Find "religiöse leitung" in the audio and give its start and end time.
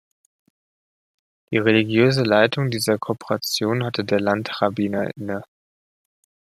1.59-2.71